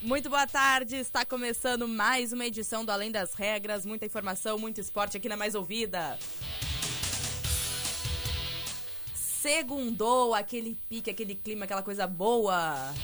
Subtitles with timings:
[0.00, 4.80] Muito boa tarde, está começando mais uma edição do Além das Regras, muita informação, muito
[4.80, 6.18] esporte aqui na Mais Ouvida.
[9.14, 12.94] Segundou, aquele pique, aquele clima, aquela coisa boa.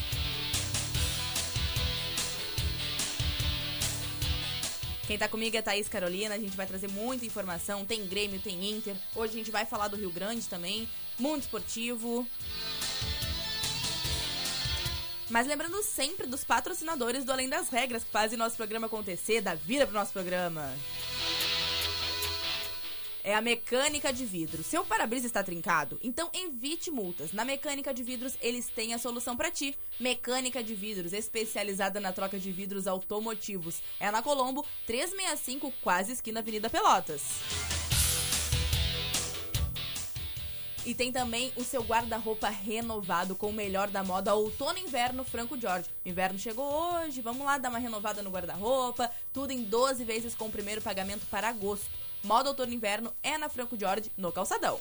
[5.06, 8.70] Quem tá comigo é Thaís Carolina, a gente vai trazer muita informação, tem Grêmio, tem
[8.70, 8.96] Inter.
[9.14, 12.26] Hoje a gente vai falar do Rio Grande também, mundo esportivo.
[15.28, 19.54] Mas lembrando sempre dos patrocinadores do Além das Regras que fazem nosso programa acontecer, da
[19.54, 20.72] vida pro nosso programa.
[23.26, 24.62] É a mecânica de vidro.
[24.62, 25.98] Seu para-brisa está trincado?
[26.02, 27.32] Então evite multas.
[27.32, 29.74] Na mecânica de vidros, eles têm a solução para ti.
[29.98, 33.80] Mecânica de vidros, especializada na troca de vidros automotivos.
[33.98, 37.22] É na Colombo, 365, quase esquina Avenida Pelotas.
[40.84, 45.58] E tem também o seu guarda-roupa renovado com o melhor da moda outono inverno Franco
[45.58, 45.88] Jorge.
[46.04, 49.10] Inverno chegou hoje, vamos lá dar uma renovada no guarda-roupa.
[49.32, 52.03] Tudo em 12 vezes com o primeiro pagamento para agosto.
[52.24, 54.80] Moda outono inverno é na Franco Jorge, no Calçadão.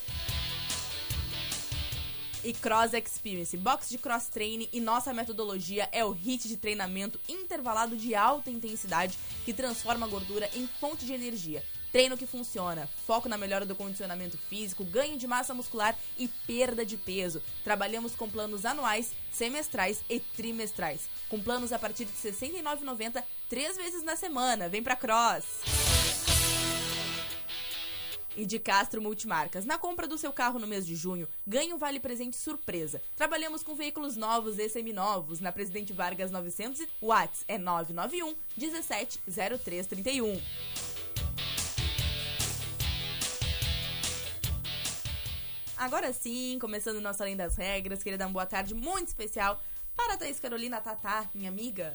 [2.42, 7.20] E Cross Experience, box de cross training e nossa metodologia é o HIT de treinamento
[7.28, 11.64] intervalado de alta intensidade que transforma a gordura em fonte de energia.
[11.92, 16.86] Treino que funciona, foco na melhora do condicionamento físico, ganho de massa muscular e perda
[16.86, 17.42] de peso.
[17.64, 21.02] Trabalhamos com planos anuais, semestrais e trimestrais.
[21.30, 24.68] Com planos a partir de R$ 69,90, três vezes na semana.
[24.68, 25.93] Vem pra Cross!
[28.36, 29.66] E de Castro Multimarcas.
[29.66, 33.02] Na compra do seu carro no mês de junho, ganhe um vale presente surpresa.
[33.16, 40.42] Trabalhamos com veículos novos e seminovos na Presidente Vargas 900 e Whats é 991 170331.
[45.78, 49.62] Agora sim, começando o nosso Além das Regras, queria dar uma boa tarde muito especial
[49.96, 51.94] para a Thaís Carolina Tatá, minha amiga.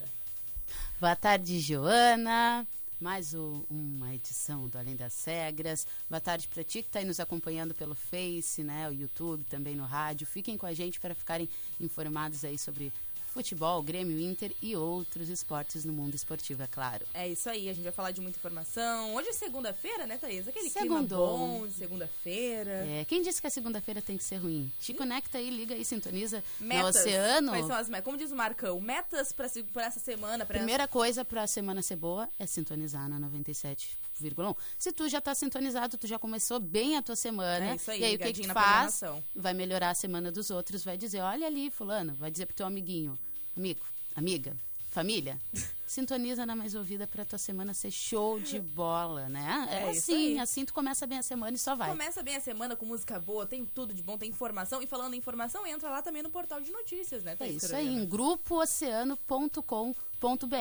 [1.01, 2.67] Boa tarde, Joana.
[3.01, 5.87] Mais o, uma edição do Além das Regras.
[6.11, 9.77] Boa tarde para ti que está aí nos acompanhando pelo Face, né, o YouTube, também
[9.77, 10.27] no rádio.
[10.27, 11.49] Fiquem com a gente para ficarem
[11.79, 12.93] informados aí sobre
[13.39, 17.07] futebol, Grêmio Inter e outros esportes no mundo esportivo, é claro.
[17.15, 19.15] É isso aí, a gente vai falar de muita informação.
[19.15, 20.49] Hoje é segunda-feira, né, Thaís?
[20.49, 21.39] Aquele Segundou.
[21.39, 22.85] clima bom segunda-feira.
[22.85, 24.73] É, quem disse que a segunda-feira tem que ser ruim?
[24.81, 26.83] Te conecta aí, liga aí, sintoniza metas.
[26.83, 27.49] no oceano.
[27.53, 28.05] Quais são as metas?
[28.05, 29.47] Como diz o Marcão, metas para
[29.87, 30.45] essa semana?
[30.45, 30.93] Pra Primeira essa...
[30.93, 34.57] coisa para a semana ser boa é sintonizar na 97,1.
[34.77, 37.71] Se tu já tá sintonizado, tu já começou bem a tua semana.
[37.71, 39.01] É isso aí, e aí o que, que faz?
[39.33, 42.67] Vai melhorar a semana dos outros, vai dizer, olha ali, fulano, vai dizer pro teu
[42.67, 43.17] amiguinho,
[43.59, 44.57] amigo, amiga,
[44.89, 45.37] família,
[45.87, 49.69] sintoniza na Mais Ouvida para tua semana ser show de bola, né?
[49.71, 51.91] É, é assim, assim tu começa bem a semana e só vai.
[51.91, 54.81] Começa bem a semana com música boa, tem tudo de bom, tem informação.
[54.81, 57.35] E falando em informação, entra lá também no portal de notícias, né?
[57.35, 59.97] Tá é isso aí, em grupooceano.com.br.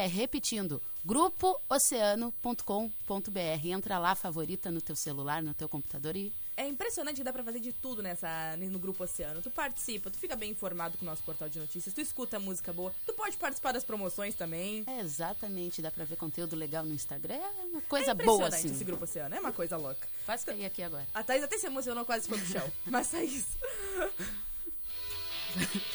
[0.09, 3.65] Repetindo, grupooceano.com.br.
[3.65, 7.43] Entra lá, favorita no teu celular, no teu computador e é impressionante que dá pra
[7.43, 9.41] fazer de tudo nessa, no Grupo Oceano.
[9.43, 12.73] Tu participa, tu fica bem informado com o nosso portal de notícias, tu escuta música
[12.73, 14.83] boa, tu pode participar das promoções também.
[14.87, 17.35] É, exatamente, dá pra ver conteúdo legal no Instagram.
[17.35, 18.71] É uma coisa é boa, assim.
[18.71, 20.07] esse Grupo Oceano, é uma coisa louca.
[20.25, 21.05] Quase cair aqui agora.
[21.13, 22.71] A Thaís até se emocionou, quase foi pro chão.
[22.87, 23.45] Mas Thaís...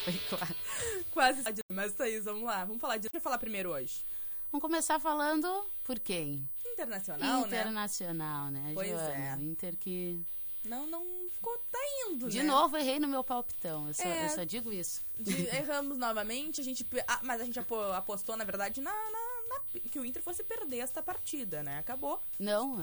[0.04, 0.54] foi quase.
[1.10, 1.42] Quase.
[1.68, 3.08] Mas Thaís, vamos lá, vamos falar de...
[3.08, 4.04] O que falar primeiro hoje?
[4.52, 6.48] Vamos começar falando por quem?
[6.64, 7.58] Internacional, Internacional né?
[7.58, 9.40] Internacional, né, pois Joana?
[9.40, 9.42] É.
[9.42, 10.24] Inter que
[10.64, 12.44] não, não ficou, tá indo, De né?
[12.44, 13.88] novo, errei no meu palpitão.
[13.88, 15.02] Eu só, é, eu só digo isso.
[15.18, 19.80] De, erramos novamente, a gente, ah, mas a gente apostou, na verdade, na, na, na,
[19.90, 21.78] que o Inter fosse perder esta partida, né?
[21.78, 22.20] Acabou.
[22.38, 22.76] Não,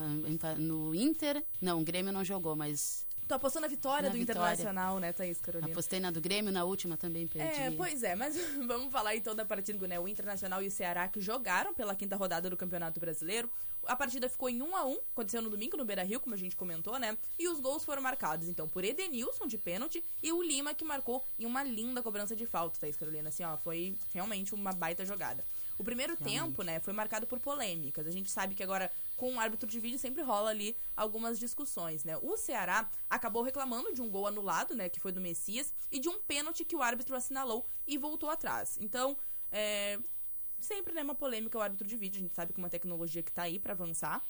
[0.58, 4.42] no Inter, não, o Grêmio não jogou, mas Tu apostou na vitória na do vitória.
[4.42, 5.72] Internacional, né, Thaís Carolina?
[5.72, 7.62] Apostei na do Grêmio, na última também perdi.
[7.62, 8.36] É, pois é, mas
[8.66, 10.00] vamos falar então da partida né?
[10.00, 13.48] O Internacional e o Ceará que jogaram pela quinta rodada do Campeonato Brasileiro.
[13.90, 16.56] A partida ficou em 1 a 1 aconteceu no domingo no Beira-Rio, como a gente
[16.56, 17.18] comentou, né?
[17.40, 21.26] E os gols foram marcados, então, por Edenilson de pênalti e o Lima que marcou
[21.40, 23.30] em uma linda cobrança de falta, Thaís Carolina.
[23.30, 25.44] Assim, ó, foi realmente uma baita jogada.
[25.76, 26.40] O primeiro Realmente.
[26.40, 28.06] tempo, né, foi marcado por polêmicas.
[28.06, 32.04] A gente sabe que agora, com o árbitro de vídeo, sempre rola ali algumas discussões,
[32.04, 32.16] né?
[32.22, 36.08] O Ceará acabou reclamando de um gol anulado, né, que foi do Messias, e de
[36.08, 38.78] um pênalti que o árbitro assinalou e voltou atrás.
[38.80, 39.18] Então,
[39.52, 39.98] é,
[40.66, 42.20] sempre, né, uma polêmica o árbitro de vídeo.
[42.20, 44.24] A gente sabe que é uma tecnologia que tá aí para avançar,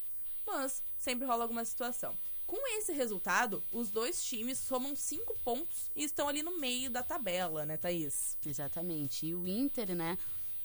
[0.46, 2.16] mas sempre rola alguma situação.
[2.46, 7.04] Com esse resultado, os dois times somam cinco pontos e estão ali no meio da
[7.04, 8.36] tabela, né, Thaís?
[8.44, 9.28] Exatamente.
[9.28, 10.18] E o Inter, né,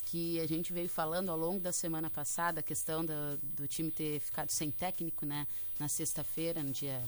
[0.06, 3.90] que a gente veio falando ao longo da semana passada, a questão do, do time
[3.90, 5.46] ter ficado sem técnico, né,
[5.78, 7.02] na sexta-feira, no dia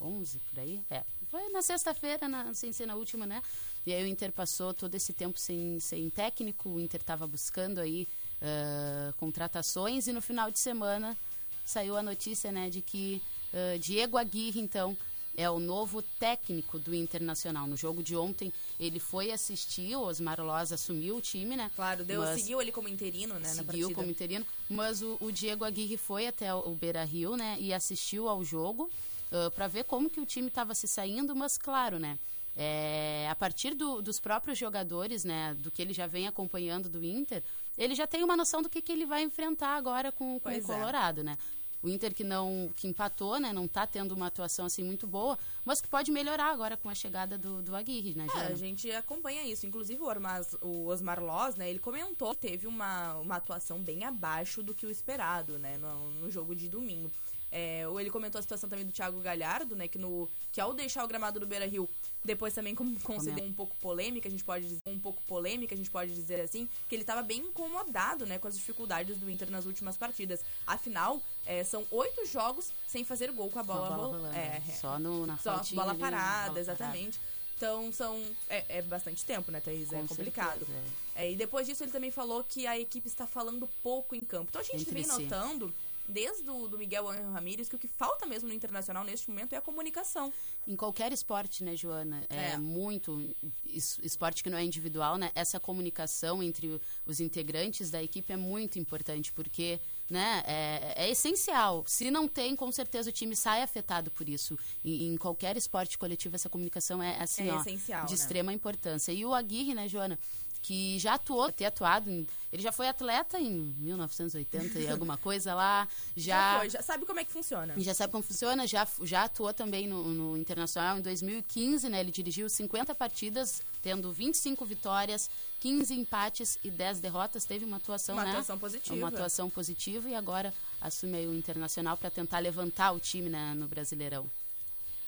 [0.00, 0.80] 11, por aí.
[0.88, 3.42] É, foi na sexta-feira, sem ser na última, né?
[3.86, 7.78] E aí o Inter passou todo esse tempo sem, sem técnico, o Inter estava buscando
[7.78, 8.06] aí
[8.40, 11.16] uh, contratações e no final de semana
[11.64, 13.22] saiu a notícia, né, de que
[13.54, 14.96] uh, Diego Aguirre, então,
[15.36, 17.66] é o novo técnico do Internacional.
[17.66, 21.70] No jogo de ontem, ele foi assistir, o Osmar Loz assumiu o time, né?
[21.74, 23.48] Claro, deu, seguiu ele como interino, né?
[23.48, 27.56] Seguiu como interino, mas o, o Diego Aguirre foi até o Beira Rio, né?
[27.60, 28.90] E assistiu ao jogo
[29.30, 32.18] uh, para ver como que o time estava se saindo, mas claro, né?
[32.56, 37.02] É, a partir do, dos próprios jogadores, né, do que ele já vem acompanhando do
[37.04, 37.42] Inter,
[37.78, 40.52] ele já tem uma noção do que, que ele vai enfrentar agora com, com o
[40.52, 40.60] é.
[40.60, 41.24] Colorado, é.
[41.24, 41.38] né?
[41.82, 45.38] O Inter que não que empatou, né, não está tendo uma atuação assim muito boa,
[45.64, 48.90] mas que pode melhorar agora com a chegada do, do Aguirre, né, é, a gente
[48.92, 49.66] acompanha isso.
[49.66, 54.04] Inclusive o, Ormaz, o Osmar Loz, né, ele comentou que teve uma, uma atuação bem
[54.04, 57.10] abaixo do que o esperado, né, no, no jogo de domingo.
[57.52, 59.88] É, ele comentou a situação também do Thiago Galhardo, né?
[59.88, 61.88] Que, no, que ao deixar o gramado do Beira Rio,
[62.24, 65.90] depois também concedeu um pouco polêmica, a gente pode dizer, um pouco polêmica, a gente
[65.90, 69.66] pode dizer assim, que ele estava bem incomodado, né, com as dificuldades do Inter nas
[69.66, 70.40] últimas partidas.
[70.66, 74.62] Afinal, é, são oito jogos sem fazer gol com a bola, Só, bola rolando, é,
[74.68, 77.18] é, Só no, na Só bola parada, bola exatamente.
[77.18, 77.40] Parada.
[77.60, 78.18] Então são.
[78.48, 79.92] É, é, bastante tempo, né, Thaís?
[79.92, 80.60] É complicado.
[80.60, 80.78] Certeza,
[81.14, 81.26] é.
[81.26, 81.32] é.
[81.32, 84.46] e depois disso ele também falou que a equipe está falando pouco em campo.
[84.48, 85.24] Então a gente Entre vem si.
[85.24, 85.70] notando
[86.10, 89.52] desde o do Miguel Angel Ramírez, que o que falta mesmo no internacional neste momento
[89.52, 90.32] é a comunicação.
[90.66, 92.24] Em qualquer esporte, né, Joana?
[92.28, 92.56] É, é.
[92.58, 93.34] muito
[93.66, 95.30] esporte que não é individual, né?
[95.34, 99.80] Essa comunicação entre os integrantes da equipe é muito importante, porque
[100.10, 101.84] né, é, é, essencial.
[101.86, 104.58] Se não tem, com certeza o time sai afetado por isso.
[104.82, 108.18] E, em qualquer esporte coletivo, essa comunicação é assim, é ó, essencial, de né?
[108.18, 109.12] extrema importância.
[109.12, 110.18] E o Aguirre, né, Joana?
[110.62, 115.54] Que já atuou, ter atuado, em, ele já foi atleta em 1980 e alguma coisa
[115.54, 117.74] lá, já, já, foi, já sabe como é que funciona.
[117.78, 122.10] Já sabe como funciona, já, já atuou também no, no Internacional em 2015, né, ele
[122.10, 125.30] dirigiu 50 partidas, tendo 25 vitórias,
[125.60, 128.30] 15 empates e 10 derrotas, teve uma atuação, uma né?
[128.30, 128.96] atuação positiva.
[128.96, 133.54] Uma atuação positiva e agora assume aí o Internacional para tentar levantar o time né,
[133.54, 134.28] no Brasileirão.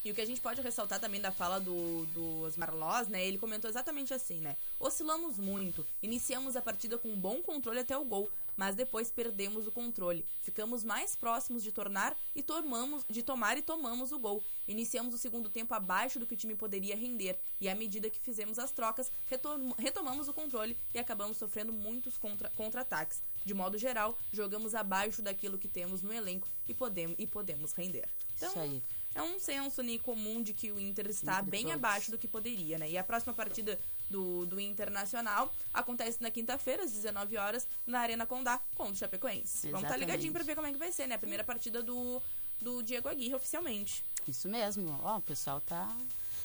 [0.05, 3.25] E o que a gente pode ressaltar também da fala do, do Osmar Loz, né?
[3.25, 4.57] Ele comentou exatamente assim, né?
[4.81, 5.87] Oscilamos muito.
[6.03, 10.27] Iniciamos a partida com um bom controle até o gol, mas depois perdemos o controle.
[10.41, 14.43] Ficamos mais próximos de tornar e tomamos, de tomar e tomamos o gol.
[14.67, 18.19] Iniciamos o segundo tempo abaixo do que o time poderia render, e à medida que
[18.19, 23.19] fizemos as trocas, retom retomamos o controle e acabamos sofrendo muitos contra-ataques.
[23.19, 27.73] Contra de modo geral, jogamos abaixo daquilo que temos no elenco e podemos, e podemos
[27.73, 28.09] render.
[28.37, 28.83] Então, Isso aí
[29.15, 31.77] é um senso né, comum de que o Inter está Entre bem todos.
[31.77, 32.91] abaixo do que poderia, né?
[32.91, 33.79] E a próxima partida
[34.09, 39.69] do, do Internacional acontece na quinta-feira, às 19 horas, na Arena Condá, contra o Chapecoense.
[39.69, 39.73] Exatamente.
[39.73, 41.15] Vamos estar tá ligadinho para ver como é que vai ser, né?
[41.15, 42.23] A primeira partida do,
[42.61, 44.05] do Diego Aguirre oficialmente.
[44.27, 44.99] Isso mesmo.
[45.03, 45.95] Ó, o pessoal tá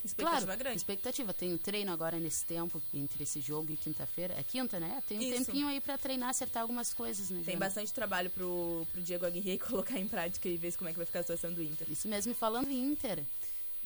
[0.07, 0.77] Expectativa claro, grande.
[0.77, 1.33] Expectativa.
[1.33, 4.33] Tem um treino agora nesse tempo, entre esse jogo e quinta-feira.
[4.37, 5.01] É quinta, né?
[5.07, 5.45] Tem um Isso.
[5.45, 7.41] tempinho aí para treinar, acertar algumas coisas, né?
[7.45, 10.97] Tem bastante trabalho pro, pro Diego Aguirre colocar em prática e ver como é que
[10.97, 11.87] vai ficar a situação do Inter.
[11.91, 13.23] Isso mesmo, e falando em Inter.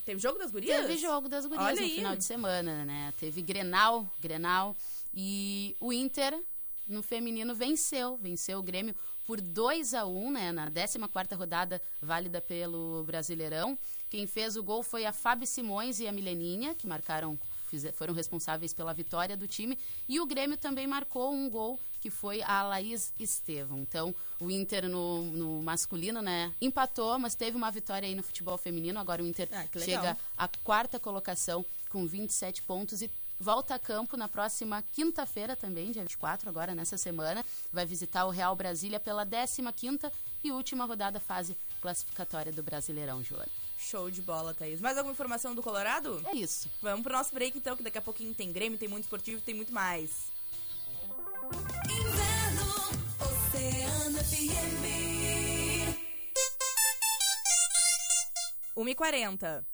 [0.06, 0.82] Teve jogo das gurias?
[0.82, 1.96] Teve jogo das gurias Olha no aí.
[1.96, 3.14] final de semana, né?
[3.20, 4.76] Teve Grenal, Grenal.
[5.14, 6.40] E o Inter,
[6.88, 8.18] no feminino, venceu.
[8.18, 8.96] Venceu o Grêmio
[9.26, 13.78] por 2 a 1 né, na 14 rodada válida pelo Brasileirão.
[14.12, 17.40] Quem fez o gol foi a Fábio Simões e a Mileninha, que marcaram
[17.94, 19.80] foram responsáveis pela vitória do time.
[20.10, 23.80] E o Grêmio também marcou um gol, que foi a Laís Estevam.
[23.80, 28.58] Então, o Inter no, no masculino, né, empatou, mas teve uma vitória aí no futebol
[28.58, 29.00] feminino.
[29.00, 34.18] Agora o Inter ah, chega à quarta colocação com 27 pontos e volta a campo
[34.18, 37.46] na próxima quinta-feira também, dia 24, agora nessa semana.
[37.72, 40.12] Vai visitar o Real Brasília pela 15ª
[40.44, 43.61] e última rodada fase classificatória do Brasileirão, Joana.
[43.82, 44.80] Show de bola, Thaís.
[44.80, 46.22] Mais alguma informação do Colorado?
[46.28, 46.70] É isso.
[46.82, 49.56] Vamos pro nosso break, então, que daqui a pouquinho tem Grêmio, tem muito esportivo, tem
[49.56, 50.32] muito mais.
[51.90, 52.72] Inverno,
[53.20, 54.82] Oceano FM.
[58.78, 59.66] 1h40.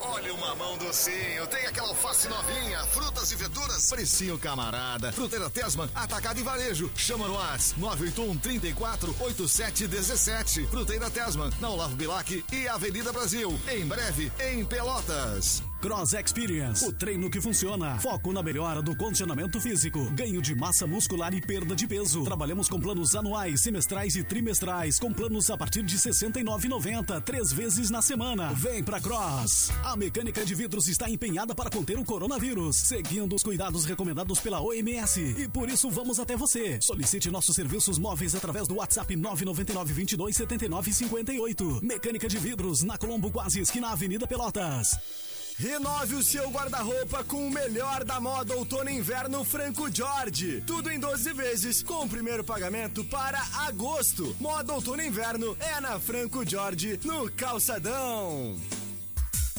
[0.00, 3.90] Olha o mamão docinho, tem aquela alface novinha, frutas e verduras.
[3.90, 5.12] Precinho camarada.
[5.12, 6.90] Fruteira Tesman, atacado e varejo.
[6.96, 10.66] Chama no Whats 981 34 8717.
[10.68, 13.58] Fruteira Tesman, na Olavo Bilac e Avenida Brasil.
[13.70, 15.62] Em breve, em Pelotas.
[15.80, 17.98] Cross Experience, o treino que funciona.
[17.98, 22.22] Foco na melhora do condicionamento físico, ganho de massa muscular e perda de peso.
[22.22, 27.50] Trabalhamos com planos anuais, semestrais e trimestrais, com planos a partir de R$ 69,90, três
[27.50, 28.52] vezes na semana.
[28.52, 29.72] Vem pra Cross.
[29.82, 34.60] A mecânica de vidros está empenhada para conter o coronavírus, seguindo os cuidados recomendados pela
[34.60, 35.18] OMS.
[35.38, 36.78] E por isso vamos até você.
[36.82, 41.80] Solicite nossos serviços móveis através do WhatsApp 999 22 79 58.
[41.82, 45.29] Mecânica de vidros na Colombo, quase esquina Avenida Pelotas.
[45.60, 50.62] Renove o seu guarda-roupa com o melhor da moda outono e inverno Franco Jorge.
[50.66, 54.34] Tudo em 12 vezes, com o primeiro pagamento para agosto.
[54.40, 58.58] Moda outono e inverno é na Franco Jorge, no Calçadão.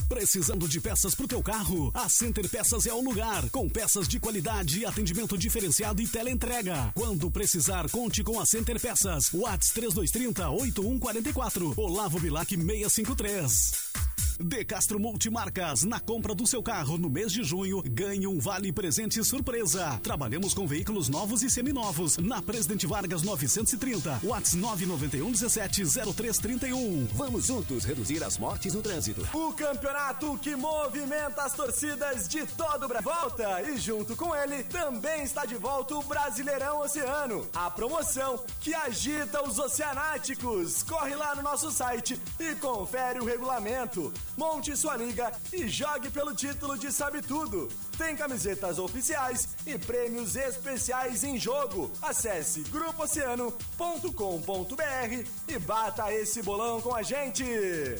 [0.10, 1.92] Precisando de peças pro teu carro?
[1.94, 6.92] A Center Peças é o lugar, com peças de qualidade, atendimento diferenciado e teleentrega.
[6.96, 9.32] Quando precisar, conte com a Center Peças.
[9.32, 11.76] Whats 3230 8144.
[11.78, 13.91] Olavo Bilac 653.
[14.44, 18.72] De Castro Multimarcas, na compra do seu carro no mês de junho, ganhe um vale
[18.72, 20.00] presente surpresa.
[20.02, 22.18] Trabalhamos com veículos novos e seminovos.
[22.18, 25.84] Na Presidente Vargas 930, Whats 991 17
[26.14, 27.08] 0331.
[27.14, 29.28] Vamos juntos reduzir as mortes no trânsito.
[29.34, 34.64] O campeonato que movimenta as torcidas de todo o Brasil volta e junto com ele
[34.64, 40.84] também está de volta o Brasileirão Oceano, a promoção que agita os oceanáticos.
[40.84, 46.34] Corre lá no nosso site e confere o regulamento monte sua liga e jogue pelo
[46.34, 47.68] título de Sabe Tudo.
[47.98, 51.92] Tem camisetas oficiais e prêmios especiais em jogo.
[52.02, 57.44] Acesse grupooceano.com.br e bata esse bolão com a gente.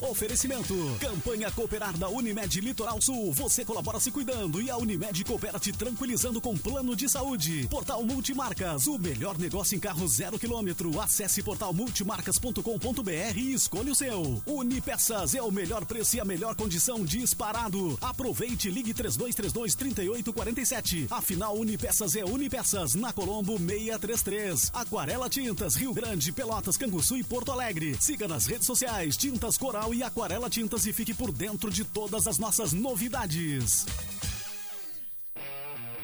[0.02, 3.32] Oferecimento: Campanha Cooperar da Unimed Litoral Sul.
[3.34, 7.68] Você colabora se cuidando e a Unimed coopera te tranquilizando com plano de saúde.
[7.68, 11.00] Portal Multimarcas, o melhor negócio em carro zero quilômetro.
[11.00, 14.42] Acesse portalmultimarcas.com.br e escolha o seu.
[14.46, 17.98] Unipeças é o melhor preço a melhor condição disparado.
[18.00, 21.08] Aproveite, ligue 3232 3847.
[21.10, 24.72] Afinal, Unipeças é Unipeças, na Colombo 633.
[24.74, 27.98] Aquarela Tintas, Rio Grande, Pelotas, Canguçu e Porto Alegre.
[28.00, 32.28] Siga nas redes sociais Tintas Coral e Aquarela Tintas e fique por dentro de todas
[32.28, 33.86] as nossas novidades.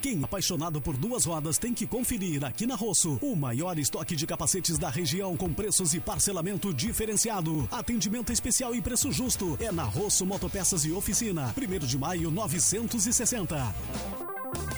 [0.01, 4.27] Quem apaixonado por duas rodas tem que conferir aqui na Rosso o maior estoque de
[4.27, 7.67] capacetes da região com preços e parcelamento diferenciado.
[7.71, 11.53] Atendimento especial e preço justo é na Rosso Motopeças e Oficina.
[11.57, 13.75] 1 de maio 960.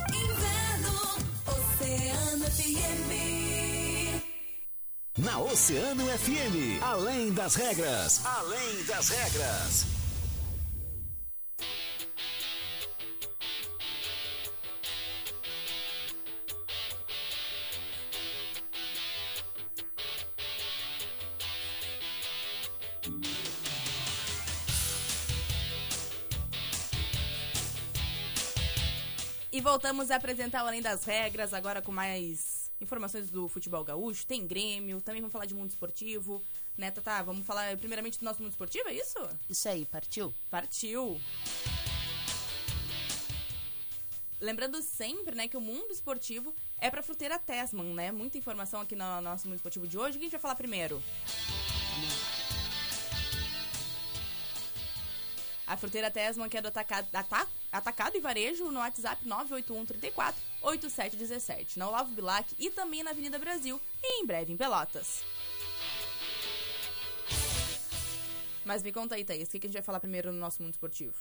[0.08, 1.00] Inverno,
[1.48, 3.10] Oceano FM.
[5.18, 9.99] Na Oceano FM, além das regras, além das regras.
[29.60, 34.25] E voltamos a apresentar o Além das Regras, agora com mais informações do futebol gaúcho.
[34.25, 36.42] Tem Grêmio, também vamos falar de mundo esportivo.
[36.78, 37.22] Né, Tatá?
[37.22, 39.20] Vamos falar primeiramente do nosso mundo esportivo, é isso?
[39.50, 40.34] Isso aí, partiu?
[40.50, 41.20] Partiu!
[44.39, 48.13] Lembrando sempre, né, que o mundo esportivo é pra fruteira Tesman, né?
[48.13, 50.12] Muita informação aqui no nosso mundo esportivo de hoje.
[50.12, 51.04] O que a gente vai falar primeiro?
[55.70, 60.42] A fruteira Tesman, que é do atacado, ata- atacado e varejo no WhatsApp 981 34
[60.64, 65.22] 8717, na Olavo Bilac e também na Avenida Brasil e em breve em Pelotas.
[68.66, 70.74] Mas me conta aí, Thaís, o que a gente vai falar primeiro no nosso mundo
[70.74, 71.14] esportivo?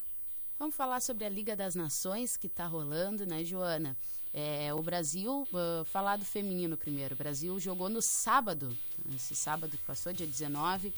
[0.58, 3.96] Vamos falar sobre a Liga das Nações que está rolando, né, Joana?
[4.34, 7.14] É, o Brasil, ah, falar do feminino primeiro.
[7.14, 8.76] O Brasil jogou no sábado,
[9.14, 10.92] esse sábado que passou, dia 19,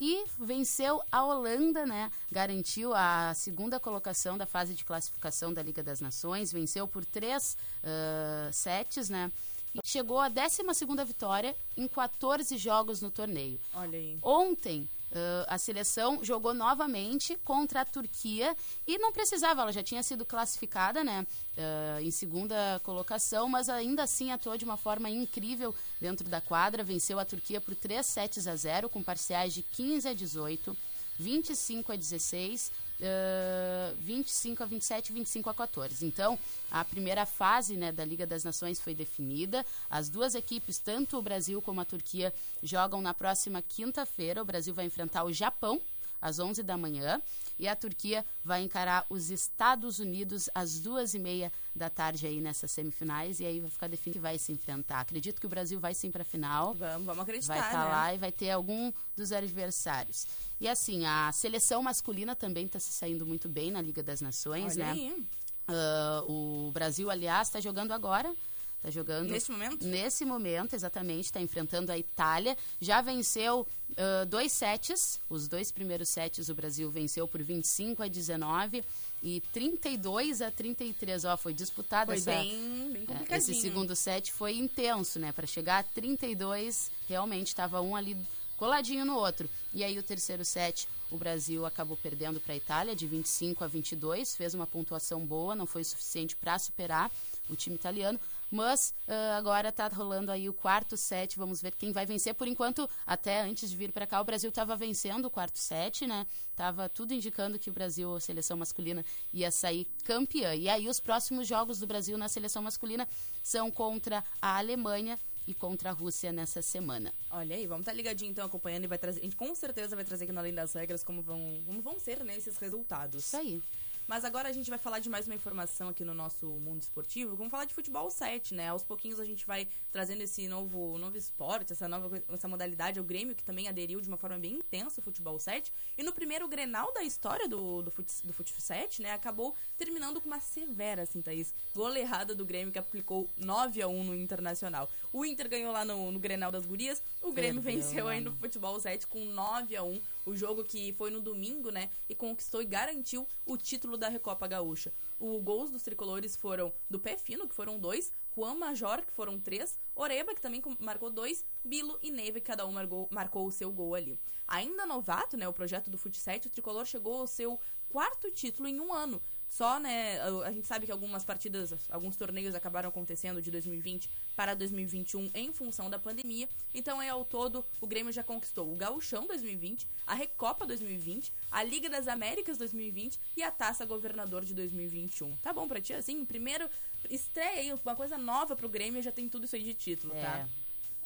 [0.00, 2.10] e venceu a Holanda, né?
[2.30, 7.56] Garantiu a segunda colocação da fase de classificação da Liga das Nações, venceu por três
[7.82, 9.30] ah, sets, né?
[9.74, 13.60] E chegou à 12 segunda vitória em 14 jogos no torneio.
[13.74, 14.18] Olha aí.
[14.22, 20.02] Ontem, ãh, a seleção jogou novamente contra a Turquia e não precisava, ela já tinha
[20.02, 25.74] sido classificada né, ãh, em segunda colocação, mas ainda assim atuou de uma forma incrível
[26.00, 26.84] dentro da quadra.
[26.84, 30.76] Venceu a Turquia por 3 sets a 0, com parciais de 15 a 18,
[31.18, 32.70] 25 a 16.
[33.00, 36.06] Ãh, 25 a 27 e 25 a 14.
[36.06, 36.38] Então,
[36.70, 39.64] a primeira fase né, da Liga das Nações foi definida.
[39.90, 44.42] As duas equipes, tanto o Brasil como a Turquia, jogam na próxima quinta-feira.
[44.42, 45.80] O Brasil vai enfrentar o Japão
[46.20, 47.20] às 11 da manhã.
[47.58, 52.40] E a Turquia vai encarar os Estados Unidos às duas e meia da tarde aí
[52.40, 53.40] nessas semifinais.
[53.40, 55.00] E aí vai ficar definido que vai se enfrentar.
[55.00, 56.74] Acredito que o Brasil vai sim para a final.
[56.74, 57.90] Vamos, vamos acreditar, Vai estar né?
[57.90, 60.26] lá e vai ter algum dos adversários.
[60.60, 64.74] E assim, a seleção masculina também está se saindo muito bem na Liga das Nações,
[64.76, 64.90] Olha né?
[64.92, 65.26] aí.
[65.68, 68.32] Ah, o Brasil, aliás, está jogando agora.
[68.76, 69.30] Está jogando.
[69.30, 69.86] Neste momento?
[69.86, 71.24] Nesse momento, exatamente.
[71.26, 72.56] Está enfrentando a Itália.
[72.80, 73.66] Já venceu
[73.96, 75.20] ah, dois sets.
[75.28, 78.84] Os dois primeiros sets o Brasil venceu por 25 a 19
[79.22, 81.24] e 32 a 33.
[81.24, 82.30] Ó, foi disputado Foi essa.
[82.30, 83.36] bem, bem É.
[83.36, 85.32] Esse segundo set foi intenso, né?
[85.32, 88.16] Para chegar a 32, realmente estava um ali
[88.56, 89.48] coladinho no outro.
[89.72, 93.66] E aí o terceiro set, o Brasil acabou perdendo para a Itália de 25 a
[93.66, 97.10] 22, fez uma pontuação boa, não foi suficiente para superar
[97.48, 98.18] o time italiano.
[98.50, 102.34] Mas ah, agora tá rolando aí o quarto set, vamos ver quem vai vencer.
[102.34, 106.06] Por enquanto, até antes de vir para cá, o Brasil estava vencendo o quarto set,
[106.06, 106.26] né?
[106.54, 110.54] Tava tudo indicando que o Brasil, a seleção masculina, ia sair campeã.
[110.54, 113.06] E aí os próximos jogos do Brasil na seleção masculina
[113.42, 117.14] são contra a Alemanha e contra a Rússia nessa semana.
[117.30, 119.20] Olha aí, vamos estar ligadinho então acompanhando e vai trazer.
[119.20, 121.98] A gente com certeza vai trazer aqui no Além das Regras como vão, como vão
[122.00, 123.24] ser né, esses resultados.
[123.24, 123.62] Isso aí.
[124.06, 127.34] Mas agora a gente vai falar de mais uma informação aqui no nosso mundo esportivo.
[127.34, 128.68] Vamos falar de futebol 7, né?
[128.68, 133.00] Aos pouquinhos a gente vai trazendo esse novo, novo esporte, essa nova essa modalidade.
[133.00, 135.72] O Grêmio, que também aderiu de uma forma bem intensa ao futebol 7.
[135.98, 139.10] E no primeiro Grenal da história do, do, fut, do Fut 7, né?
[139.10, 141.52] Acabou terminando com uma severa, assim, Thaís.
[141.74, 144.88] Goleada do Grêmio, que aplicou 9 a 1 no Internacional.
[145.12, 147.02] O Inter ganhou lá no, no Grenal das Gurias.
[147.26, 150.62] O Grêmio Perdeu venceu lá aí no- futebol 7 com 9 a 1 o jogo
[150.64, 154.92] que foi no domingo, né, e conquistou e garantiu o título da Recopa Gaúcha.
[155.18, 159.38] Os gols dos tricolores foram do Pé Fino, que foram dois, Juan Major, que foram
[159.40, 163.52] três, Oreba, que também marcou dois, Bilo e Neve, que cada um marcou, marcou o
[163.52, 164.18] seu gol ali.
[164.46, 168.68] Ainda novato, né, o projeto do Fut 7, o tricolor chegou ao seu quarto título
[168.68, 169.22] em um ano.
[169.48, 174.54] Só, né, a gente sabe que algumas partidas, alguns torneios acabaram acontecendo de 2020 para
[174.54, 176.48] 2021 em função da pandemia.
[176.74, 181.62] Então, aí, ao todo, o Grêmio já conquistou o Gauchão 2020, a Recopa 2020, a
[181.62, 185.36] Liga das Américas 2020 e a Taça Governador de 2021.
[185.36, 186.24] Tá bom pra ti, assim?
[186.24, 186.68] Primeiro,
[187.08, 190.48] estreia aí, uma coisa nova pro Grêmio, já tem tudo isso aí de título, tá?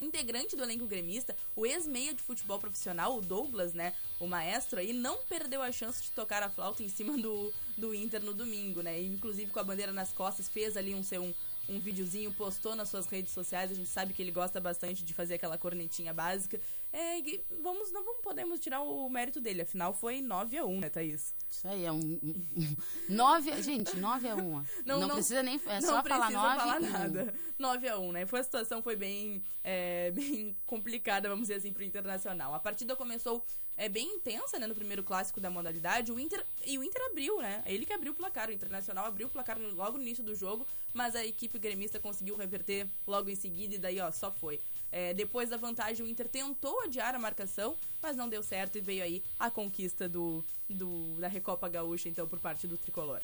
[0.01, 4.93] Integrante do elenco gremista, o ex-meia de futebol profissional, o Douglas, né, o maestro aí,
[4.93, 8.83] não perdeu a chance de tocar a flauta em cima do, do Inter no domingo,
[8.83, 11.35] né, inclusive com a bandeira nas costas, fez ali um seu um,
[11.71, 15.15] um videozinho, postou nas suas redes sociais, a gente sabe que ele gosta bastante de
[15.15, 16.61] fazer aquela cornetinha básica,
[16.93, 17.21] é,
[17.63, 21.33] vamos, não vamos podemos tirar o mérito dele, afinal foi 9 a 1 né, Thaís?
[21.49, 21.99] Isso aí é um.
[21.99, 22.77] um- um-
[23.09, 24.65] nove, gente, 9 a 1.
[24.85, 25.61] Não, precisa nem.
[25.67, 27.35] É não só falar 9 falar nada.
[27.59, 28.27] 9 a 1 né?
[28.27, 32.55] Foi a situação foi bem, é, bem complicada, vamos dizer assim, pro Internacional.
[32.55, 33.45] A partida começou
[33.85, 34.67] é, bem intensa, né?
[34.67, 36.13] No primeiro clássico da modalidade.
[36.13, 37.63] O Inter, e o Inter abriu, né?
[37.65, 38.49] Ele que abriu o placar.
[38.49, 42.37] O Internacional abriu o placar logo no início do jogo, mas a equipe gremista conseguiu
[42.37, 44.61] reverter logo em seguida e daí, ó, só foi.
[44.93, 48.81] É, depois da vantagem, o Inter tentou adiar a marcação, mas não deu certo e
[48.83, 53.21] veio aí a conquista do, do, da Recopa Gaúcha, então, por parte do tricolor.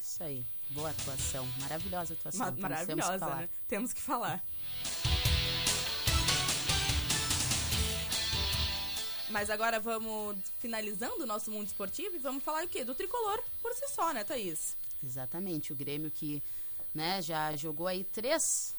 [0.00, 0.44] Isso aí.
[0.70, 1.44] Boa atuação.
[1.60, 2.38] Maravilhosa atuação.
[2.38, 3.36] Ma- Temos- temos que maravilhosa, falar.
[3.40, 3.48] né?
[3.66, 4.44] Temos que falar.
[9.30, 12.84] Mas agora vamos finalizando o nosso mundo esportivo e vamos falar o quê?
[12.84, 14.76] Do tricolor por si só, né, Thaís?
[15.04, 15.72] Exatamente.
[15.72, 16.42] O Grêmio que
[16.94, 18.74] né, já jogou aí três,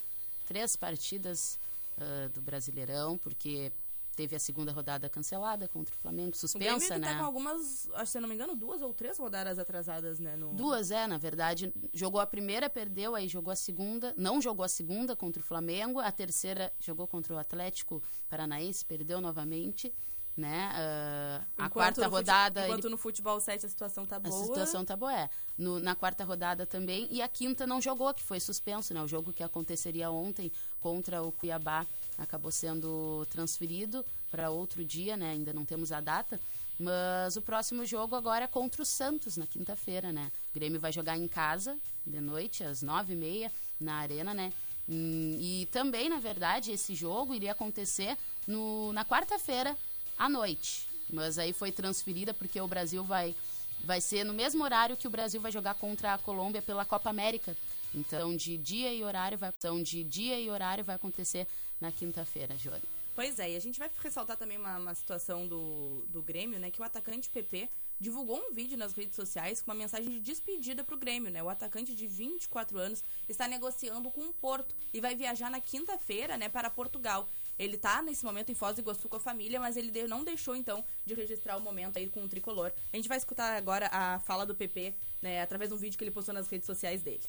[0.48, 1.60] três partidas
[2.00, 3.72] ah, do Brasileirão, porque
[4.16, 7.14] teve a segunda rodada cancelada contra o Flamengo, O Grêmio suspensa, que né?
[7.14, 10.20] tá com algumas, acho que se eu não me engano, duas ou três rodadas atrasadas,
[10.20, 10.36] né?
[10.36, 10.54] No...
[10.54, 11.74] Duas, é, na verdade.
[11.94, 14.14] Jogou a primeira, perdeu, aí jogou a segunda.
[14.18, 16.00] Não jogou a segunda contra o Flamengo.
[16.00, 19.94] A terceira jogou contra o Atlético Paranaense, perdeu novamente.
[20.40, 20.70] Né?
[20.74, 22.62] Ah, a quarta fute- rodada.
[22.62, 24.46] ele Enquanto no futebol 7 a situação tá A boa.
[24.46, 25.30] situação tá boa, é.
[25.58, 27.08] No- na quarta rodada também.
[27.12, 29.02] E a quinta não jogou, que foi suspenso, né?
[29.04, 30.50] O jogo que aconteceria ontem
[30.80, 31.86] contra o Cuiabá
[32.18, 35.32] acabou sendo transferido para outro dia, né?
[35.32, 36.40] Ainda não temos a data.
[36.80, 40.32] Mas o próximo jogo agora é contra o Santos, na quinta-feira, né?
[40.52, 44.54] O Grêmio vai jogar em casa, de noite, às nove e meia, na Arena, né?
[44.88, 49.78] Hum, E também, na verdade, esse jogo iria acontecer no, na quarta-feira,
[50.20, 50.88] à noite.
[51.10, 53.36] Mas aí foi transferida porque o Brasil vai
[53.84, 57.10] vai ser no mesmo horário que o Brasil vai jogar contra a Colômbia pela Copa
[57.10, 57.56] América.
[57.96, 61.48] Então, de dia e horário vai, então, de dia e horário vai acontecer
[61.80, 62.84] na quinta-feira, Jônia.
[63.16, 66.72] Pois é, e a gente vai ressaltar também uma, uma situação do, do Grêmio, né?
[66.72, 70.86] Que o atacante PP divulgou um vídeo nas redes sociais com uma mensagem de despedida
[70.86, 71.44] pro Grêmio, né?
[71.44, 76.38] O atacante de 24 anos está negociando com o Porto e vai viajar na quinta-feira,
[76.38, 77.28] né, para Portugal.
[77.60, 80.56] Ele tá nesse momento em Foz do Iguaçu com a família, mas ele não deixou
[80.56, 82.72] então de registrar o momento aí com o tricolor.
[82.94, 86.04] A gente vai escutar agora a fala do PP, né, através de um vídeo que
[86.06, 87.20] ele postou nas redes sociais dele.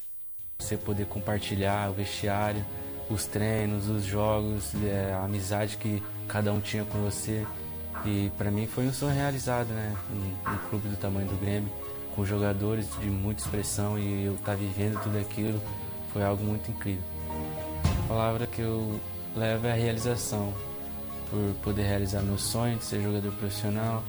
[0.60, 2.64] Você poder compartilhar o vestiário,
[3.10, 7.44] os treinos, os jogos, é, a amizade que cada um tinha com você.
[8.04, 9.96] E para mim foi um sonho realizado, né?
[10.12, 11.70] Um, um clube do tamanho do Grêmio,
[12.14, 15.60] com jogadores de muita expressão e eu estar vivendo tudo aquilo
[16.12, 17.02] foi algo muito incrível.
[18.04, 19.00] A palavra que eu
[19.36, 20.52] levo é a realização,
[21.30, 24.02] por poder realizar meu sonho de ser jogador profissional,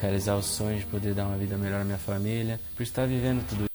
[0.00, 3.46] realizar o sonho de poder dar uma vida melhor à minha família, por estar vivendo
[3.48, 3.72] tudo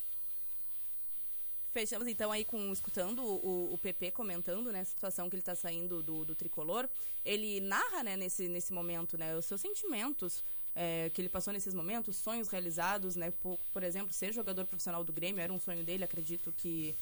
[1.78, 5.54] Fechamos então aí com escutando o, o PP comentando, né, a situação que ele tá
[5.54, 6.90] saindo do, do tricolor.
[7.24, 11.76] Ele narra, né, nesse, nesse momento, né, os seus sentimentos é, que ele passou nesses
[11.76, 15.84] momentos, sonhos realizados, né, por, por exemplo, ser jogador profissional do Grêmio era um sonho
[15.84, 16.96] dele, acredito que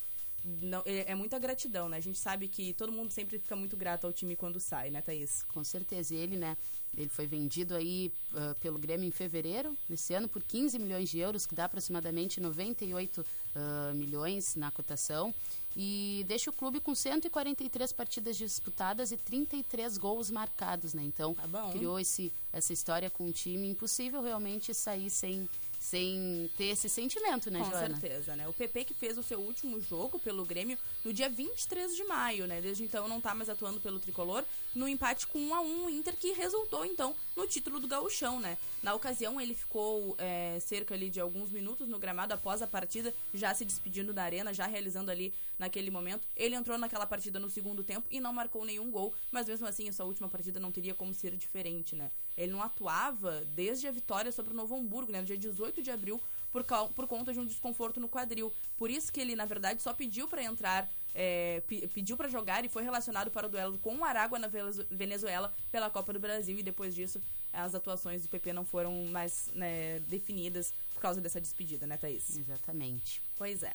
[0.62, 1.98] não, é, é muita gratidão, né?
[1.98, 5.02] A gente sabe que todo mundo sempre fica muito grato ao time quando sai, né,
[5.02, 5.44] Thaís?
[5.44, 6.14] Com certeza.
[6.14, 6.56] E ele, né?
[6.96, 11.20] Ele foi vendido aí ah, pelo Grêmio em fevereiro desse ano por 15 milhões de
[11.20, 15.34] euros, que dá aproximadamente 98 ah, milhões na cotação.
[15.76, 21.04] E deixa o clube com 143 partidas disputadas e 33 gols marcados, né?
[21.04, 26.66] Então, Tá criou esse, essa história com um time impossível realmente sair sem, sem ter
[26.66, 28.00] esse sentimento, né, Com Joana?
[28.00, 28.48] certeza, né?
[28.48, 32.48] O PP que fez o seu último jogo pelo Grêmio no dia 23 de maio,
[32.48, 32.62] né?
[32.62, 34.44] Desde então não tá mais atuando pelo tricolor,
[34.76, 38.40] no empate com 1 a 1 o Inter que resultou então no título do Gauchão,
[38.40, 38.58] né?
[38.84, 43.14] Na ocasião ele ficou é, cerca ali de alguns minutos no gramado após a partida,
[43.34, 46.28] já se despedindo da arena, já realizando ali naquele momento.
[46.36, 49.88] Ele entrou naquela partida no segundo tempo e não marcou nenhum gol, mas mesmo assim
[49.88, 52.12] essa última partida não teria como ser diferente, né?
[52.38, 55.22] Ele não atuava desde a vitória sobre o Novo Hamburgo, né?
[55.22, 58.52] No dia 18 de abril, por, por conta de um desconforto no quadril.
[58.78, 62.64] Por isso que ele, na verdade, só pediu pra entrar, é, pe- pediu pra jogar
[62.66, 66.20] e foi relacionado para o duelo com o Aragua na Venezu- Venezuela pela Copa do
[66.20, 66.60] Brasil.
[66.60, 67.22] E depois disso,
[67.54, 72.38] as atuações do PP não foram mais né, definidas por causa dessa despedida, né, Thaís?
[72.38, 73.22] Exatamente.
[73.38, 73.74] Pois é.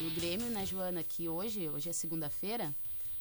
[0.00, 2.74] E o Grêmio, né, Joana, que hoje, hoje é segunda-feira,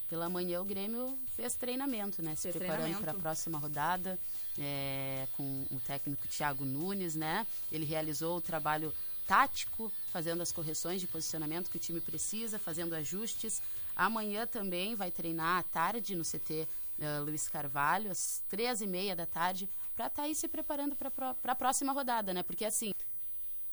[0.10, 2.36] pela manhã o Grêmio fez treinamento, né?
[2.36, 4.20] Se Fez preparando para a próxima rodada
[4.60, 7.46] é, com o técnico Thiago Nunes, né?
[7.72, 8.94] Ele realizou o trabalho
[9.28, 13.62] tático, fazendo as correções de posicionamento que o time precisa, fazendo ajustes.
[13.96, 16.68] Amanhã também vai treinar à tarde no CT
[17.00, 21.36] eh, Luiz Carvalho, às três e meia da tarde, para estar aí se preparando para
[21.44, 22.44] a próxima rodada, né?
[22.44, 22.92] Porque assim.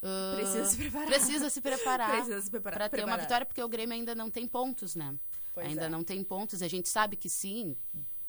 [0.03, 1.07] ah, Precisa se preparar.
[1.07, 2.11] Precisa se preparar.
[2.11, 3.21] Precisa se preparar- Para ter uma preparar.
[3.21, 5.15] vitória, porque o Grêmio ainda não tem pontos, né?
[5.53, 5.89] Pois ainda é.
[5.89, 6.63] não tem pontos.
[6.63, 7.77] A gente sabe que sim,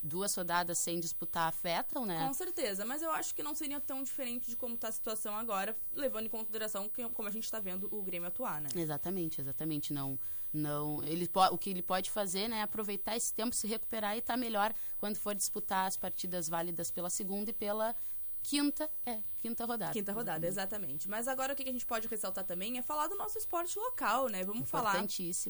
[0.02, 2.26] duas rodadas sem disputar afetam, né?
[2.26, 5.36] Com certeza, mas eu acho que não seria tão diferente de como tá a situação
[5.36, 8.70] agora, levando em consideração que, como a gente tá vendo o Grêmio atuar, né?
[8.76, 9.94] Exatamente, exatamente.
[9.94, 10.18] Não,
[10.54, 11.04] não.
[11.04, 14.38] Ele o que ele pode fazer, né, é aproveitar esse tempo, se recuperar e estar
[14.38, 17.96] melhor quando for disputar as partidas válidas pela segunda e pela
[18.42, 19.94] quinta, é, quinta rodada.
[19.94, 21.10] Quinta rodada, exatamente.
[21.10, 24.28] Mas agora o que a gente pode ressaltar também é falar do nosso esporte local,
[24.28, 24.44] né?
[24.44, 24.94] Vamos falar.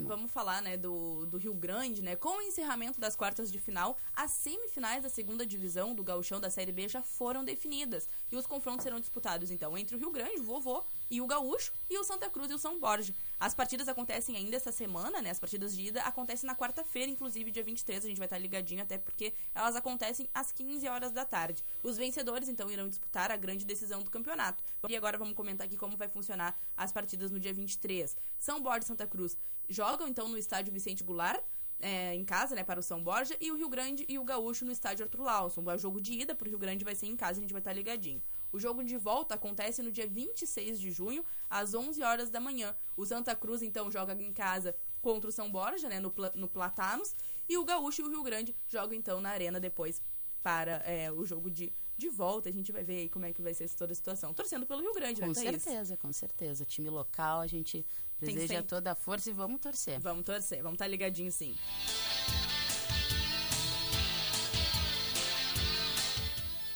[0.08, 2.16] Vamos falar, né, do, do Rio Grande, né?
[2.16, 6.50] Com o encerramento das quartas de final, as semifinais da segunda divisão do Gauchão da
[6.50, 8.08] Série B já foram definidas.
[8.32, 11.72] E os confrontos serão disputados, então, entre o Rio Grande, o Vovô, e o Gaúcho,
[11.90, 13.14] e o Santa Cruz e o São Borja.
[13.40, 15.30] As partidas acontecem ainda essa semana, né?
[15.30, 18.82] As partidas de ida acontecem na quarta-feira, inclusive dia 23, a gente vai estar ligadinho,
[18.82, 21.64] até porque elas acontecem às 15 horas da tarde.
[21.82, 24.64] Os vencedores, então, irão disputar a grande decisão do campeonato.
[24.88, 28.16] E agora vamos comentar aqui como vai funcionar as partidas no dia 23.
[28.38, 29.38] São Borja e Santa Cruz
[29.70, 31.44] jogam, então, no estádio Vicente Goulart,
[31.80, 34.66] é, em casa, né, para o São Borja, e o Rio Grande e o Gaúcho
[34.66, 35.64] no estádio Arthur Lawson.
[35.64, 37.74] O jogo de ida pro Rio Grande vai ser em casa, a gente vai estar
[37.74, 38.22] ligadinho.
[38.52, 42.76] O jogo de volta acontece no dia 26 de junho, às 11 horas da manhã.
[42.98, 47.16] O Santa Cruz, então, joga em casa contra o São Borja, né, no, no Platanos,
[47.48, 50.02] e o Gaúcho e o Rio Grande jogam, então, na Arena depois
[50.42, 52.50] para é, o jogo de, de volta.
[52.50, 54.34] A gente vai ver aí como é que vai ser toda a situação.
[54.34, 55.62] Torcendo pelo Rio Grande, Com né, Thaís?
[55.62, 56.66] certeza, com certeza.
[56.66, 57.86] Time local, a gente
[58.20, 58.70] Tem deseja sempre.
[58.70, 60.00] toda a força e vamos torcer.
[60.00, 61.56] Vamos torcer, vamos estar ligadinho sim.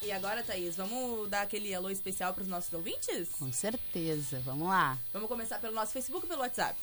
[0.05, 3.29] E agora, Thaís, vamos dar aquele alô especial para os nossos ouvintes?
[3.39, 4.41] Com certeza.
[4.41, 4.97] Vamos lá.
[5.13, 6.77] Vamos começar pelo nosso Facebook ou pelo WhatsApp?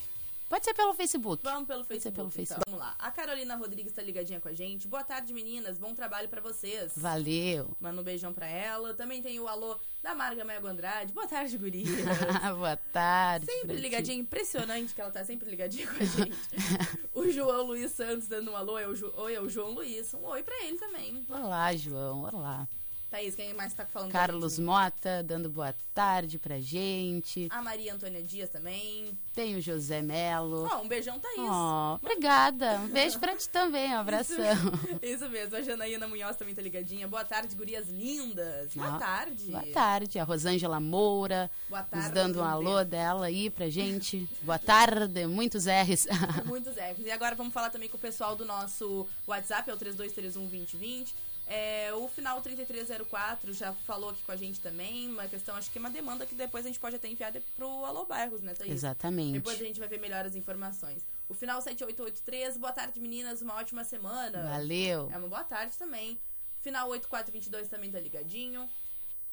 [0.49, 1.45] Pode ser pelo Facebook.
[1.45, 2.15] Vamos pelo Pode ser Facebook.
[2.17, 2.31] pelo então.
[2.31, 2.65] Facebook.
[2.67, 2.95] Vamos lá.
[2.99, 4.89] A Carolina Rodrigues tá ligadinha com a gente.
[4.89, 5.79] Boa tarde, meninas.
[5.79, 6.93] Bom trabalho para vocês.
[6.97, 7.71] Valeu.
[7.79, 8.95] Manda um beijão pra ela.
[8.95, 11.13] Também tem o alô da Marga Mago Andrade.
[11.13, 11.85] Boa tarde, guria.
[12.57, 13.47] Boa tarde.
[13.47, 13.81] Sempre pra ti.
[13.83, 16.39] ligadinha, impressionante que ela tá sempre ligadinha com a gente.
[17.15, 19.13] o João Luiz Santos dando um alô, é o, Ju...
[19.15, 20.13] oi, é o João Luiz.
[20.15, 21.25] Um oi pra ele também.
[21.29, 22.23] Olá, João.
[22.33, 22.67] Olá.
[23.11, 24.13] Thaís, quem mais tá falando?
[24.13, 24.57] Carlos?
[24.61, 27.49] Mota dando boa tarde pra gente.
[27.51, 29.19] A Maria Antônia Dias também.
[29.35, 30.69] Tem o José Melo.
[30.71, 31.39] Ó, um beijão, Thaís.
[31.41, 32.79] Oh, obrigada.
[32.79, 33.91] Um beijo pra ti também.
[33.93, 34.37] Um abração.
[35.03, 37.09] Isso mesmo, a Janaína Munhoz também tá ligadinha.
[37.09, 38.73] Boa tarde, gurias lindas.
[38.75, 39.51] Boa Ah, tarde.
[39.51, 40.19] Boa tarde.
[40.21, 44.29] A Rosângela Moura Boa nos tarde, dando um alô dela aí pra gente.
[44.43, 45.27] Boa tarde.
[45.27, 46.07] Muitos R's.
[46.47, 47.05] Muitos erros.
[47.05, 51.09] E agora vamos falar também com o pessoal do nosso WhatsApp, é o 32312020.
[51.53, 55.09] É, o final 3304 já falou aqui com a gente também.
[55.09, 57.85] Uma questão, acho que é uma demanda que depois a gente pode até enviar pro
[57.85, 58.71] Alô Bairros, né, Thaís?
[58.71, 59.33] Exatamente.
[59.33, 61.05] Depois a gente vai ver melhor as informações.
[61.29, 64.45] O final 7883, boa tarde meninas, uma ótima semana.
[64.45, 65.11] Valeu.
[65.13, 66.21] É uma boa tarde também.
[66.61, 68.69] Final 8422 também tá ligadinho.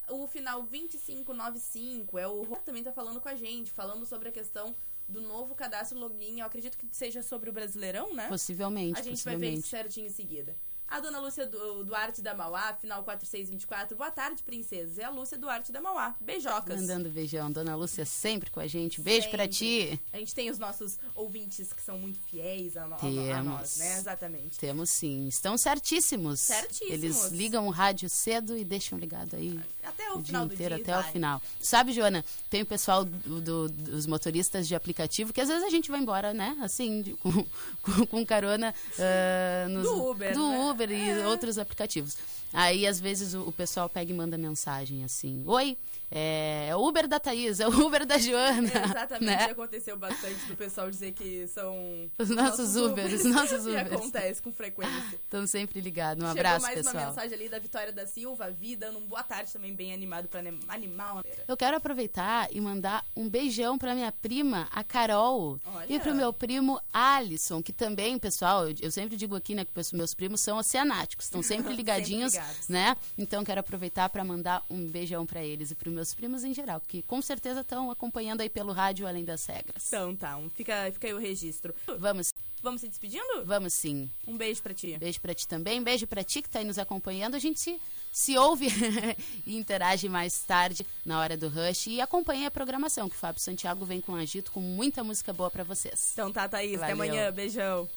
[0.10, 4.32] O final 2595 é o Rô também tá falando com a gente, falando sobre a
[4.32, 4.74] questão
[5.08, 6.40] do novo cadastro login.
[6.40, 8.28] Eu acredito que seja sobre o Brasileirão, né?
[8.28, 9.68] Possivelmente, A gente vai ver isso possivelmente.
[9.68, 10.56] certinho em seguida.
[10.90, 13.98] A dona Lúcia Du- Duarte da Mauá, final 4624.
[13.98, 14.98] Boa tarde, princesas.
[14.98, 16.16] É a Lúcia Duarte da Mauá.
[16.22, 16.80] Beijocas.
[16.80, 17.52] Mandando beijão.
[17.52, 19.02] Dona Lúcia sempre com a gente.
[19.02, 20.00] Beijo pra ti.
[20.14, 23.46] A gente tem os nossos ouvintes que são muito fiéis a, a Temos.
[23.46, 23.98] nós, né?
[23.98, 24.58] Exatamente.
[24.60, 25.28] Temos sim.
[25.28, 26.40] Estão certíssimos.
[26.40, 26.92] Certíssimos.
[26.94, 29.60] Eles ligam o rádio cedo e deixam ligado aí.
[29.88, 30.84] Até o o dia final do inteiro, dia.
[30.84, 31.42] até o final.
[31.60, 35.70] Sabe, Joana, tem o pessoal do- do- dos motoristas de aplicativo que às vezes a
[35.70, 36.58] gente vai embora, né?
[36.62, 37.32] Assim, de- com,
[37.82, 40.60] com, com carona ah, nos- Do Uber, do né?
[40.70, 42.18] Uber e outros aplicativos.
[42.54, 45.78] Aí, às vezes, o, o pessoal pega e manda mensagem assim: Oi,
[46.10, 48.68] é, é o Uber da Thaís, é o Uber da Joana.
[48.86, 49.44] Exatamente, né?
[49.52, 53.92] aconteceu bastante do pessoal dizer que são Os nossos Ubers, os nossos E Ubers.
[53.94, 55.16] acontece com frequência.
[55.24, 56.24] Estão sempre ligados.
[56.24, 57.08] Um Chegou abraço, mais uma pessoal.
[57.10, 60.60] mensagem ali da Vitória da Silva, vida, num boa tarde também bem animado pra anim-
[60.68, 65.86] animar uma Eu quero aproveitar e mandar um beijão pra minha prima, a Carol, Olha.
[65.94, 70.14] e pro meu primo Alisson, que também, pessoal, eu, sempre digo aqui, né, que meus
[70.14, 72.68] primos são oceanáticos, estão sempre ligadinhos, ligados.
[72.70, 72.96] né?
[73.18, 76.80] Então quero aproveitar pra mandar um beijão pra eles e pros meus primos em geral,
[76.88, 79.88] que com certeza estão acompanhando aí pelo rádio Além das Regras.
[79.88, 81.74] Então tá, um- fica, fica aí o registro.
[82.00, 82.32] Vamos,
[82.62, 83.44] Vamos se despedindo?
[83.46, 84.10] vamos sim.
[84.28, 84.98] Um beijo pra ti.
[84.98, 87.36] Beijo pra ti também, beijo pra ti que tá aí nos acompanhando.
[87.36, 87.80] A gente se,
[88.12, 88.68] se ouve
[89.46, 93.42] e interage mais tarde na hora do Rush e acompanhe a programação, que o Fábio
[93.42, 96.10] Santiago vem com agito com muita música boa pra vocês.
[96.14, 96.82] Então tá, Thaís.
[96.82, 97.14] Até Valeu.
[97.14, 97.32] amanhã.
[97.32, 97.88] Beijão.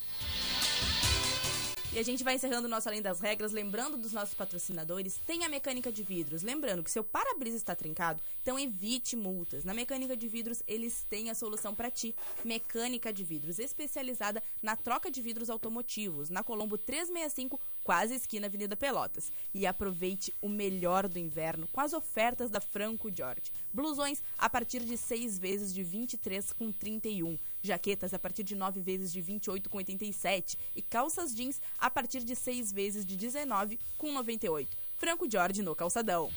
[1.92, 5.44] E a gente vai encerrando o nosso Além das Regras, lembrando dos nossos patrocinadores, tem
[5.44, 6.40] a mecânica de vidros.
[6.40, 9.64] Lembrando que seu para-brisa está trincado, então evite multas.
[9.64, 12.14] Na mecânica de vidros, eles têm a solução para ti.
[12.44, 18.76] Mecânica de vidros, especializada na troca de vidros automotivos, na Colombo 365, quase esquina Avenida
[18.76, 19.33] Pelotas.
[19.53, 23.50] E aproveite o melhor do inverno com as ofertas da Franco Jorge.
[23.74, 27.37] Blusões a partir de 6 vezes de 23,31.
[27.62, 32.73] Jaquetas a partir de 9 vezes de 28,87 e calças jeans a partir de 6
[32.73, 34.68] vezes de 19,98.
[34.96, 36.31] Franco Jorge no calçadão.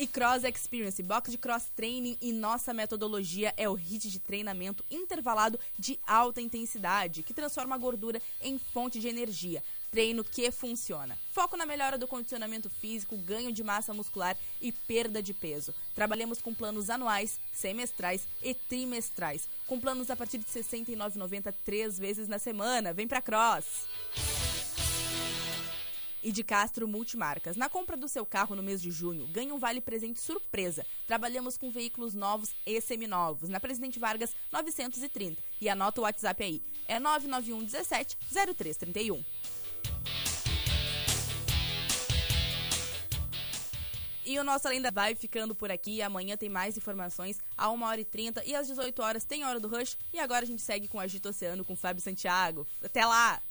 [0.00, 4.82] E Cross Experience, box de cross training e nossa metodologia é o HIT de treinamento
[4.90, 9.62] intervalado de alta intensidade, que transforma a gordura em fonte de energia.
[9.90, 11.18] Treino que funciona.
[11.32, 15.74] Foco na melhora do condicionamento físico, ganho de massa muscular e perda de peso.
[15.94, 21.98] Trabalhamos com planos anuais, semestrais e trimestrais, com planos a partir de R$ 69,90 três
[21.98, 22.92] vezes na semana.
[22.92, 23.86] Vem pra Cross!
[26.22, 27.56] e de Castro Multimarcas.
[27.56, 30.84] Na compra do seu carro no mês de junho, ganhe um vale presente surpresa.
[31.06, 33.48] Trabalhamos com veículos novos e seminovos.
[33.48, 35.42] Na Presidente Vargas 930.
[35.60, 36.62] E anota o WhatsApp aí.
[36.86, 39.24] É 991 17 0331.
[44.30, 46.00] E o nosso Além da vai ficando por aqui.
[46.00, 49.58] Amanhã tem mais informações a 1 hora e 30 e às 18 horas tem Hora
[49.58, 49.98] do Rush.
[50.12, 52.64] E agora a gente segue com Agito Oceano com Fábio Santiago.
[52.80, 53.42] Até lá!